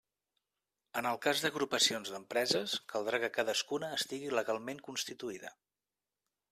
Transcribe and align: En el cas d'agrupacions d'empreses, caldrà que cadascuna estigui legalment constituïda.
En 1.01 1.07
el 1.09 1.19
cas 1.25 1.41
d'agrupacions 1.43 2.09
d'empreses, 2.15 2.75
caldrà 2.95 3.21
que 3.25 3.31
cadascuna 3.39 3.93
estigui 4.01 4.35
legalment 4.41 4.85
constituïda. 4.91 5.55